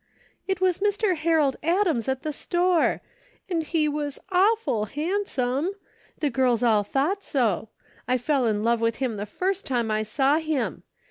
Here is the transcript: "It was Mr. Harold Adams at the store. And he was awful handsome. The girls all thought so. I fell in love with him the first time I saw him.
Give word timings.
"It 0.51 0.59
was 0.59 0.79
Mr. 0.79 1.15
Harold 1.15 1.57
Adams 1.61 2.09
at 2.09 2.23
the 2.23 2.33
store. 2.33 3.01
And 3.47 3.61
he 3.61 3.87
was 3.87 4.17
awful 4.31 4.85
handsome. 4.85 5.73
The 6.21 6.31
girls 6.31 6.63
all 6.63 6.81
thought 6.81 7.21
so. 7.23 7.69
I 8.07 8.17
fell 8.17 8.47
in 8.47 8.63
love 8.63 8.81
with 8.81 8.95
him 8.95 9.17
the 9.17 9.27
first 9.27 9.63
time 9.67 9.91
I 9.91 10.01
saw 10.01 10.39
him. 10.39 10.81